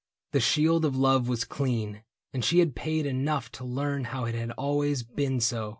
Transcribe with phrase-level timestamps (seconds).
[0.31, 2.01] The shield of love Was clean,
[2.33, 5.69] and she had paid enough to learn How it had always been so.